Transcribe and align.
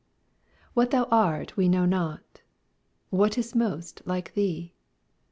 What 0.73 0.89
thou 0.89 1.03
art 1.11 1.55
we 1.55 1.69
know 1.69 1.85
not; 1.85 2.41
What 3.11 3.37
is 3.37 3.53
most 3.53 4.01
like 4.03 4.33
thee? 4.33 4.73